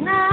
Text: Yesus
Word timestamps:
Yesus 0.00 0.29